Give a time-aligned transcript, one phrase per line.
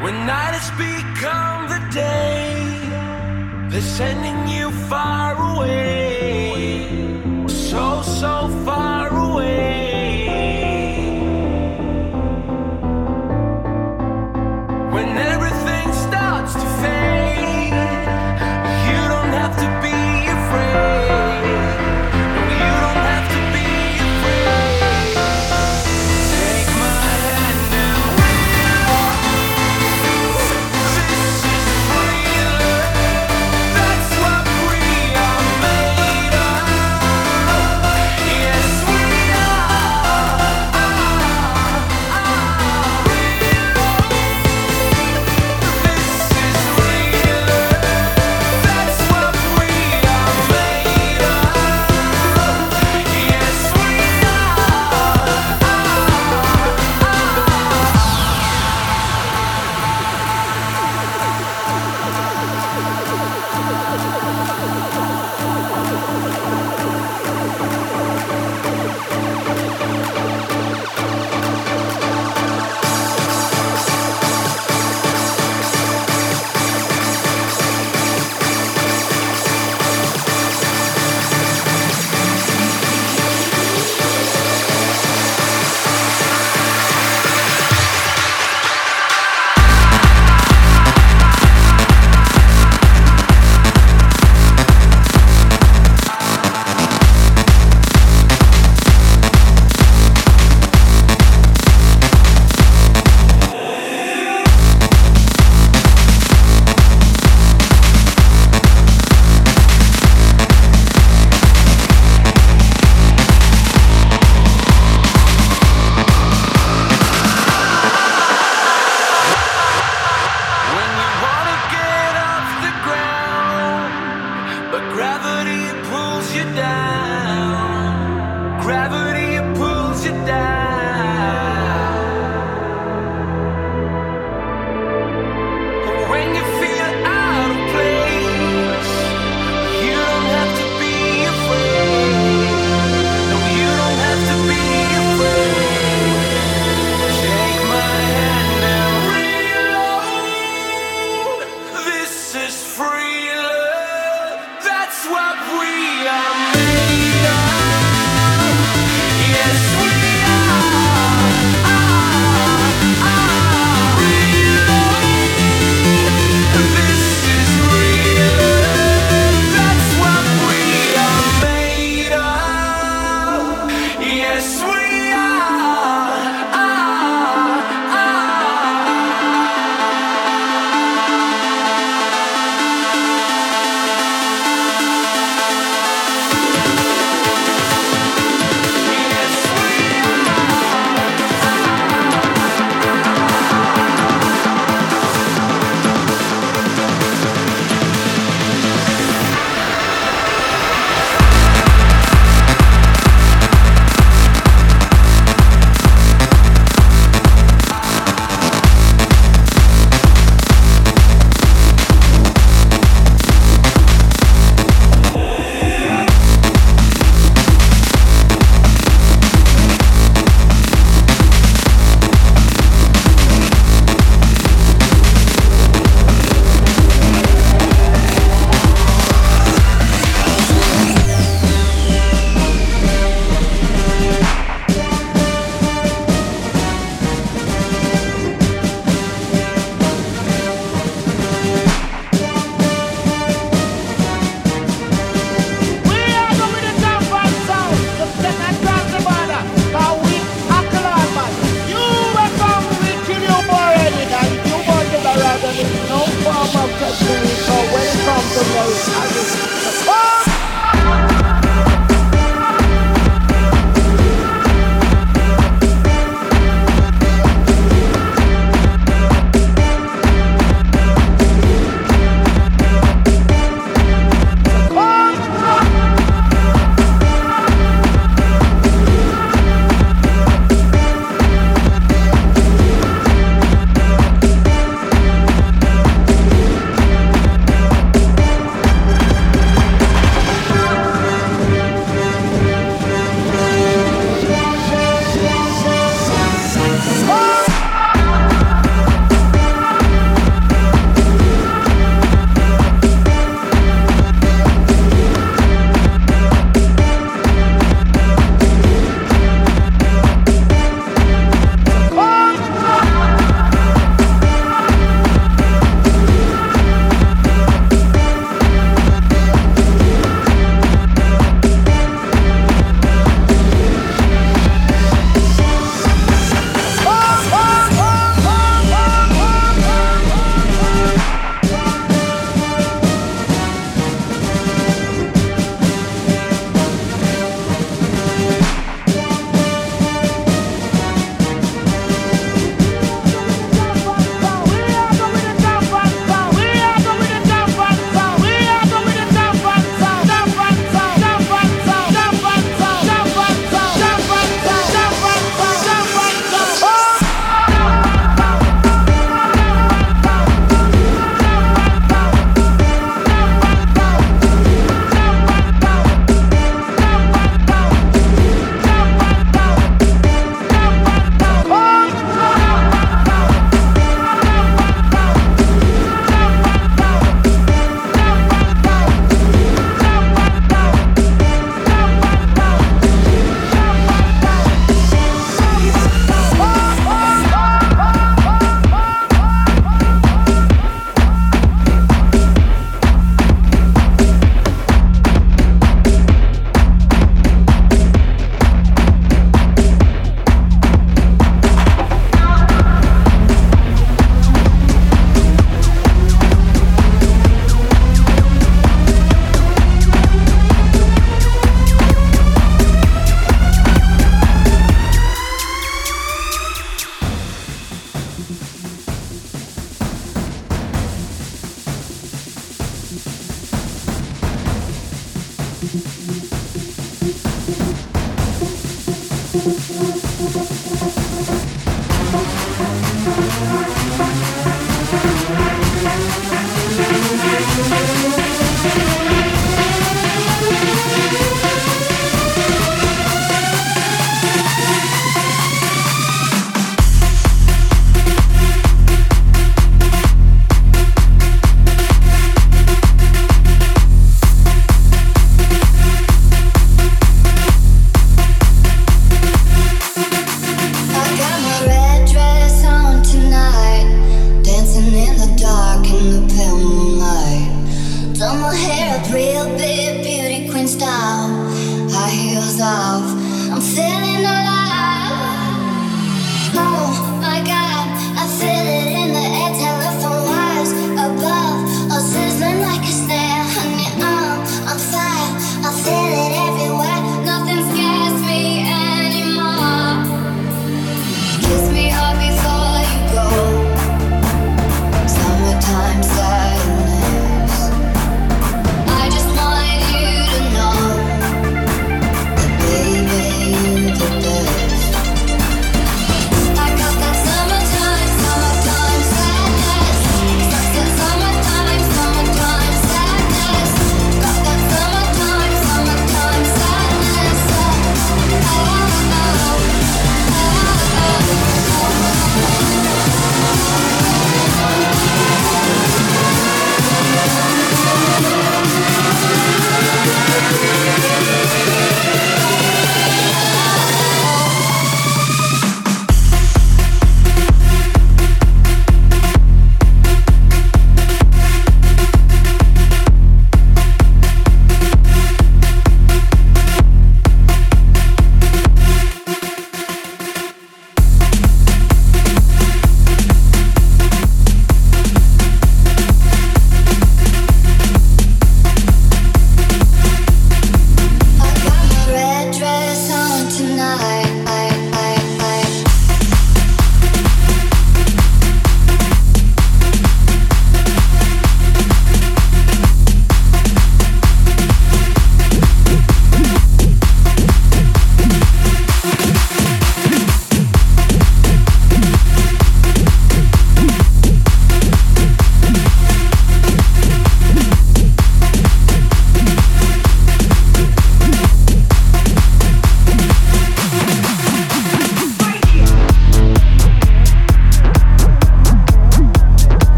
[0.00, 2.54] When night has become the day,
[3.68, 6.07] they're sending you far away.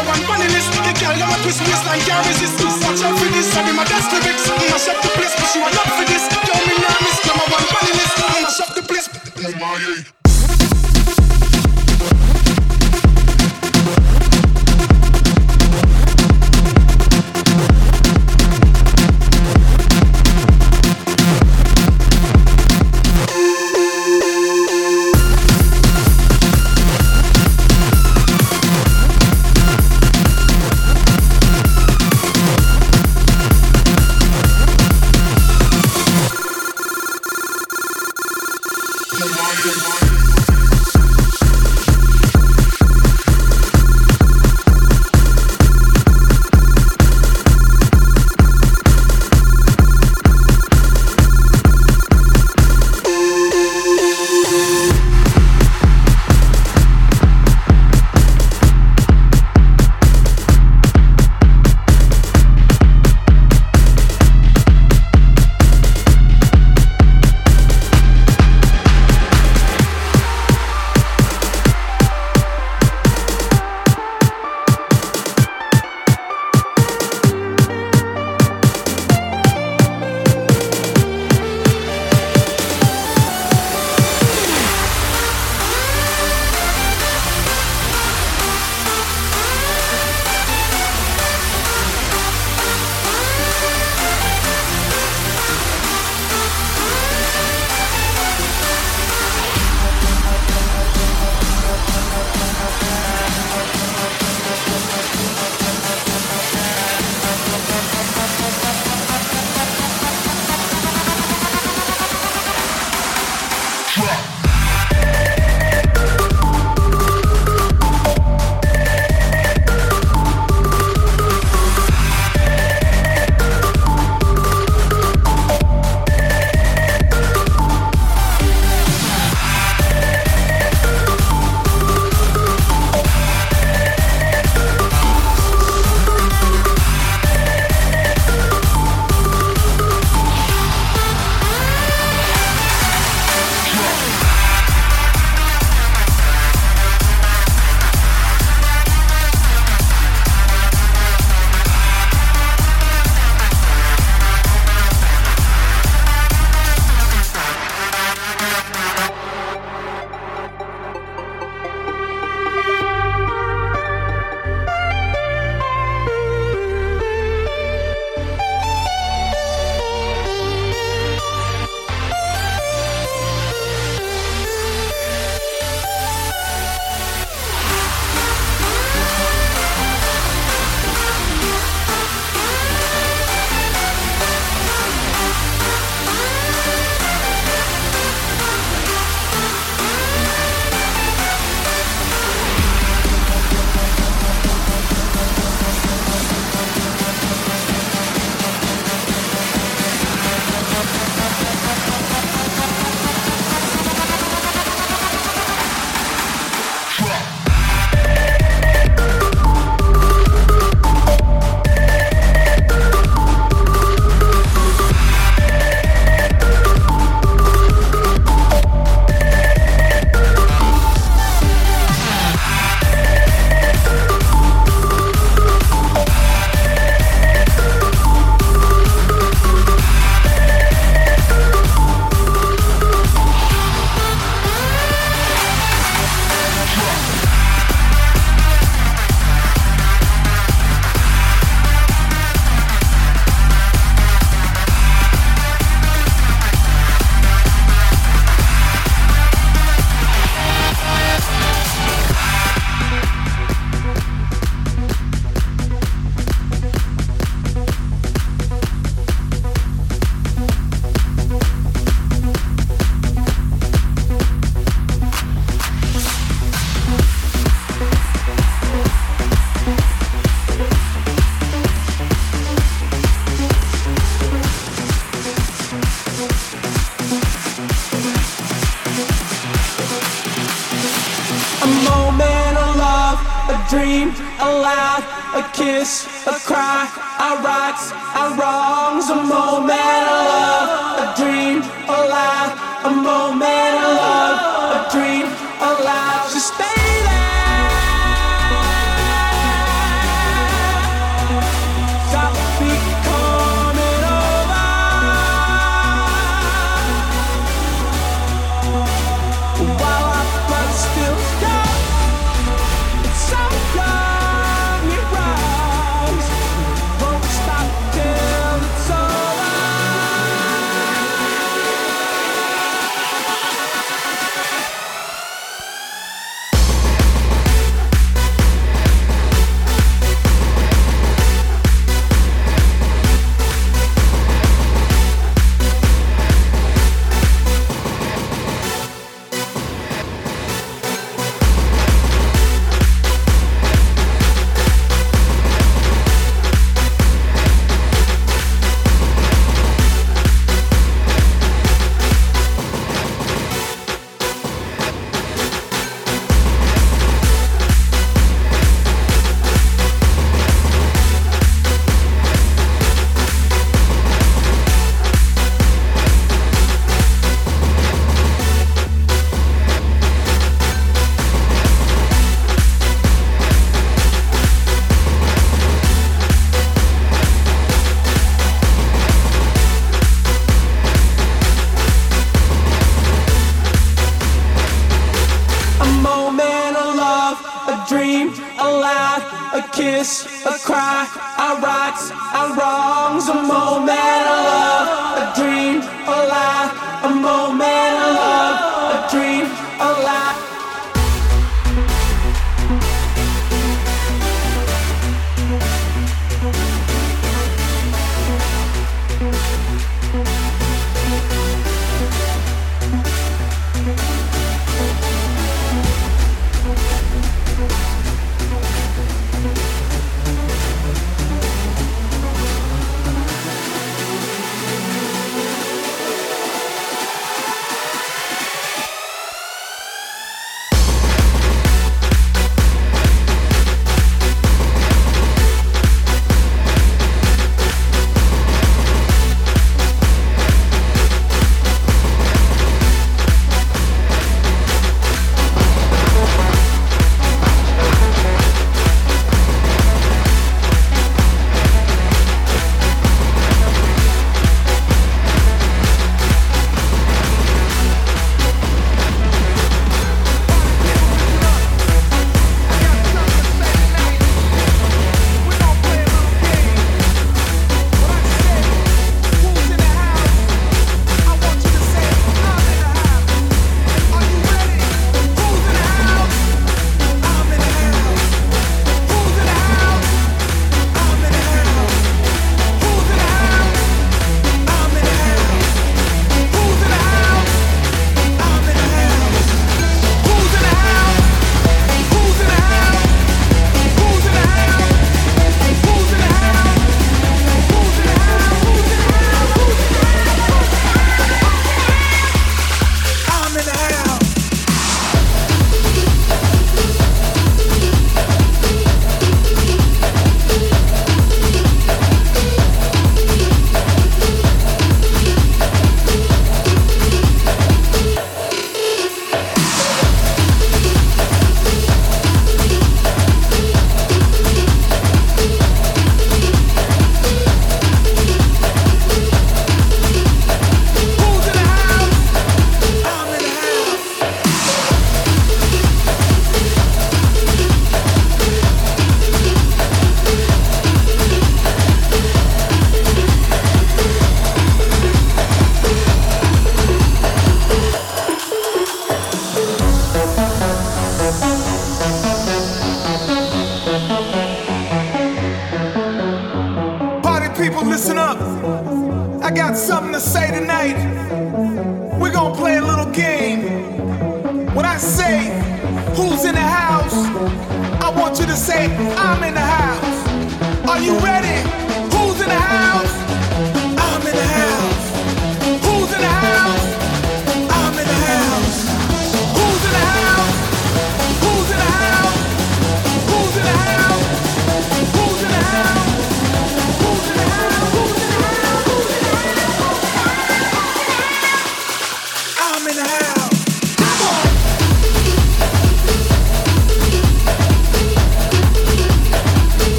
[0.00, 0.72] number one funny list.
[0.72, 2.56] The girl that will twist me waistline can't resist.
[2.56, 4.44] Watch out for this, I be my best lyrics.
[4.48, 6.24] Mash up the place, but you are not for this.
[6.28, 8.16] Tell me now, miss number one funny list.
[8.16, 9.08] Mash up the place.
[9.44, 10.19] Oh my.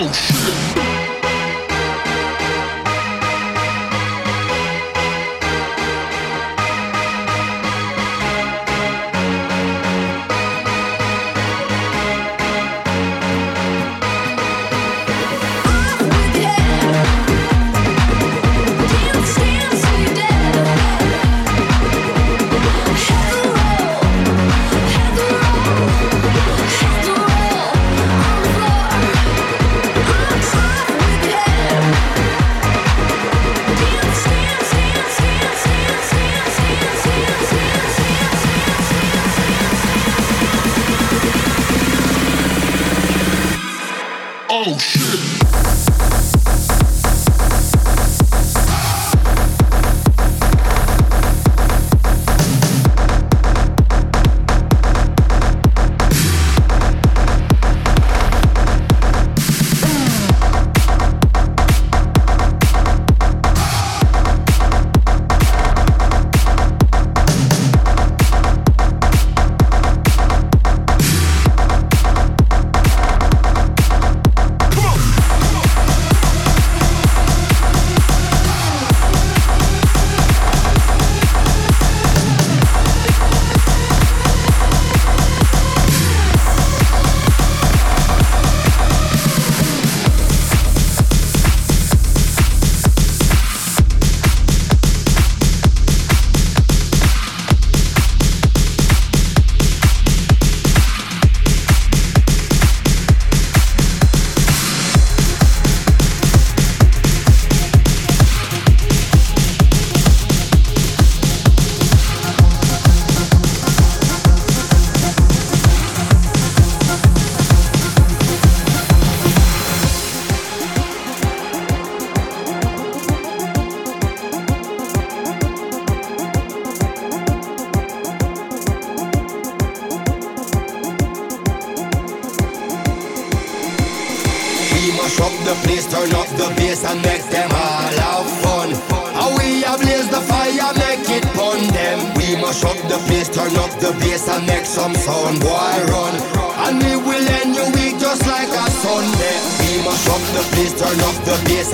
[0.00, 0.27] Oh,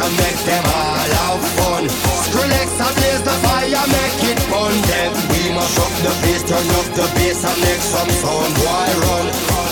[0.05, 1.84] and make them all have fun.
[2.28, 4.74] Skrillex and blaze the fire, make it fun.
[4.90, 8.52] Then we must up the place, turn up the bass and make some sound.
[8.64, 9.26] Why run?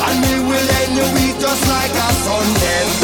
[0.09, 2.47] And we will end the week just like a sun.
[2.65, 3.02] Then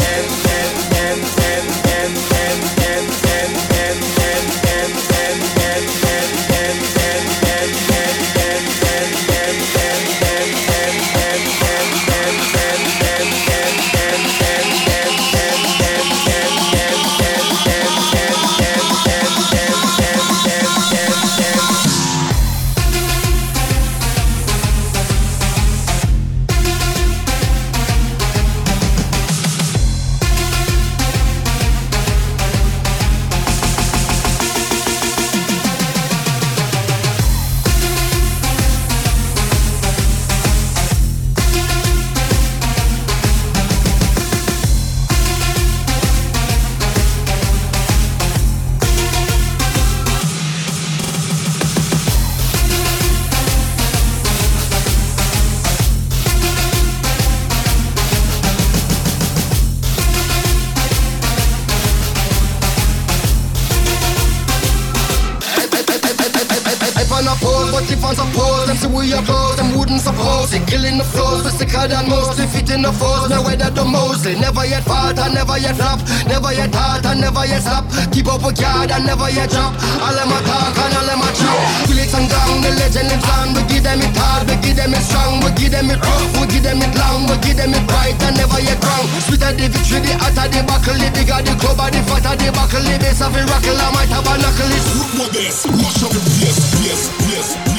[77.38, 77.84] never yet stop.
[78.10, 79.74] Keep up with God and never yet drop.
[80.02, 81.86] All of my talk and all of my trap.
[81.86, 83.54] Felix and gang, the legend lives on.
[83.54, 86.34] We give them it hard, we give them it strong, we give them it rough,
[86.34, 89.06] we give them it long, we give them it bright and never yet wrong.
[89.22, 92.82] Sweeter the victory, the hotter the buckle, the bigger the club, the fatter the buckle,
[92.82, 94.70] the base of the rockle, I might have a knuckle.
[94.98, 97.77] Look what this, mash up the place, place, place.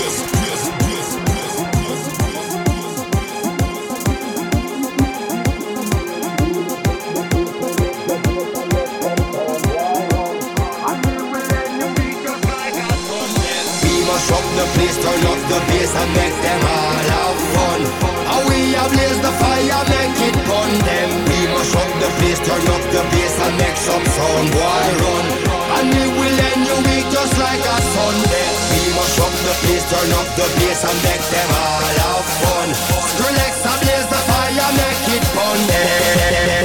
[14.90, 17.82] place, turn up the bass and make them all have fun.
[18.34, 21.10] And we a blaze the fire, make it burn them.
[21.30, 25.26] We must up the place, turn up the bass and make some sound, boy run.
[25.78, 28.50] And we will end your week just like a Sunday.
[28.74, 32.70] We must up the place, turn up the bass and make them all have fun.
[33.14, 36.59] Skrillex a blaze the fire, make it burn them.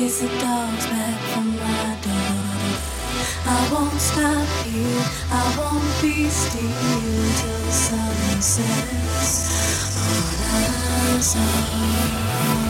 [0.00, 2.40] chase the dogs back from my door.
[3.44, 6.62] I won't stop here, I won't be still
[7.38, 9.34] till the sun sets
[10.08, 12.69] on us all.